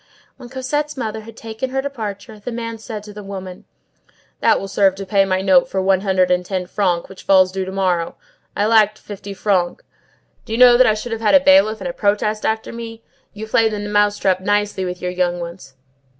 [0.37, 3.65] When Cosette's mother had taken her departure, the man said to the woman:—
[4.39, 7.51] "That will serve to pay my note for one hundred and ten francs which falls
[7.51, 8.15] due to morrow;
[8.57, 9.83] I lacked fifty francs.
[10.43, 13.03] Do you know that I should have had a bailiff and a protest after me?
[13.33, 15.75] You played the mouse trap nicely with your young ones."